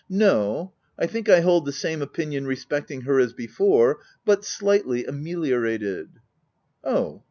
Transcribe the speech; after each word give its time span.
No; 0.09 0.73
I 0.97 1.05
think 1.05 1.29
I 1.29 1.41
hold 1.41 1.67
the 1.67 1.71
same 1.71 2.01
opinion 2.01 2.47
respecting 2.47 3.01
her 3.01 3.19
as 3.19 3.33
before— 3.33 3.99
but 4.25 4.43
slightly 4.43 5.03
ameliorated/'" 5.03 6.13
Oh." 6.83 7.19